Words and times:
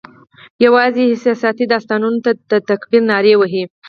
یوازي 0.65 1.03
احساساتي 1.07 1.63
داستانونو 1.73 2.19
ته 2.25 2.31
د 2.51 2.53
تکبیر 2.69 3.01
نارې 3.11 3.33
وهي 3.37 3.63